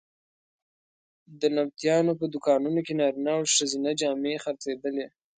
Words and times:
د 1.41 1.41
نبطیانو 1.57 2.11
په 2.19 2.25
دوکانونو 2.33 2.79
کې 2.85 2.93
نارینه 2.99 3.31
او 3.37 3.43
ښځینه 3.55 3.91
جامې 3.99 4.33
خرڅېدلې. 4.43 5.05